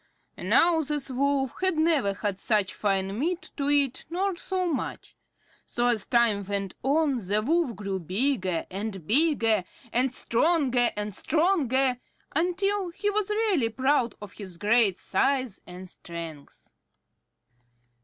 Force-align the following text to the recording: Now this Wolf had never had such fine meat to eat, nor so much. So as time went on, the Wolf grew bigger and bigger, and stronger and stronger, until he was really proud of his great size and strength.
Now 0.35 0.81
this 0.81 1.11
Wolf 1.11 1.53
had 1.61 1.77
never 1.77 2.15
had 2.15 2.39
such 2.39 2.73
fine 2.73 3.19
meat 3.19 3.51
to 3.55 3.69
eat, 3.69 4.05
nor 4.09 4.35
so 4.35 4.65
much. 4.65 5.15
So 5.63 5.89
as 5.89 6.07
time 6.07 6.43
went 6.43 6.73
on, 6.81 7.23
the 7.27 7.39
Wolf 7.43 7.75
grew 7.75 7.99
bigger 7.99 8.65
and 8.71 9.05
bigger, 9.05 9.63
and 9.93 10.11
stronger 10.11 10.91
and 10.95 11.13
stronger, 11.13 11.99
until 12.35 12.89
he 12.89 13.11
was 13.11 13.29
really 13.29 13.69
proud 13.69 14.15
of 14.23 14.33
his 14.33 14.57
great 14.57 14.97
size 14.97 15.61
and 15.67 15.87
strength. 15.87 16.73